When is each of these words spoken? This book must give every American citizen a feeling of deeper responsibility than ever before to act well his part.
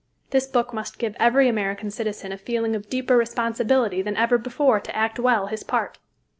This 0.31 0.47
book 0.47 0.73
must 0.73 0.97
give 0.97 1.15
every 1.19 1.47
American 1.47 1.91
citizen 1.91 2.31
a 2.31 2.37
feeling 2.39 2.75
of 2.75 2.89
deeper 2.89 3.15
responsibility 3.15 4.01
than 4.01 4.17
ever 4.17 4.39
before 4.39 4.79
to 4.79 4.95
act 4.95 5.19
well 5.19 5.45
his 5.45 5.61
part. 5.63 5.99